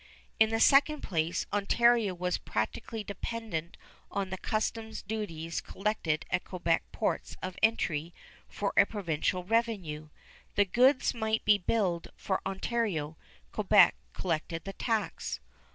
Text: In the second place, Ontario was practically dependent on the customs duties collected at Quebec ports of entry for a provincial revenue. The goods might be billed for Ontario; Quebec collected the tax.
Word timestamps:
In 0.39 0.49
the 0.49 0.59
second 0.59 1.01
place, 1.01 1.45
Ontario 1.53 2.15
was 2.15 2.39
practically 2.39 3.03
dependent 3.03 3.77
on 4.09 4.31
the 4.31 4.37
customs 4.39 5.03
duties 5.03 5.61
collected 5.61 6.25
at 6.31 6.43
Quebec 6.43 6.85
ports 6.91 7.37
of 7.43 7.55
entry 7.61 8.11
for 8.47 8.73
a 8.75 8.87
provincial 8.87 9.43
revenue. 9.43 10.09
The 10.55 10.65
goods 10.65 11.13
might 11.13 11.45
be 11.45 11.59
billed 11.59 12.07
for 12.17 12.41
Ontario; 12.47 13.15
Quebec 13.51 13.93
collected 14.11 14.63
the 14.63 14.73
tax. 14.73 15.39